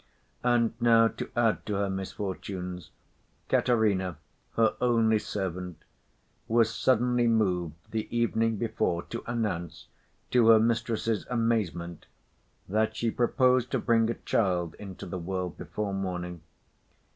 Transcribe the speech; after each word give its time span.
And 0.43 0.73
now, 0.81 1.09
to 1.09 1.29
add 1.35 1.63
to 1.67 1.75
her 1.75 1.87
misfortunes, 1.91 2.89
Katerina, 3.47 4.17
her 4.55 4.75
only 4.81 5.19
servant, 5.19 5.77
was 6.47 6.73
suddenly 6.73 7.27
moved 7.27 7.75
the 7.91 8.07
evening 8.09 8.55
before 8.55 9.03
to 9.03 9.23
announce, 9.27 9.89
to 10.31 10.47
her 10.47 10.59
mistress's 10.59 11.27
amazement, 11.29 12.07
that 12.67 12.95
she 12.95 13.11
proposed 13.11 13.69
to 13.73 13.77
bring 13.77 14.09
a 14.09 14.15
child 14.15 14.73
into 14.79 15.05
the 15.05 15.19
world 15.19 15.55
before 15.55 15.93
morning. 15.93 16.41